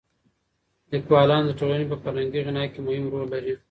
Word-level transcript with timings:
ليکوالان 0.91 1.43
د 1.45 1.51
ټولني 1.59 1.85
په 1.91 1.97
فرهنګي 2.03 2.39
غنا 2.45 2.63
کي 2.73 2.79
مهم 2.87 3.05
رول 3.13 3.27
لري. 3.33 3.53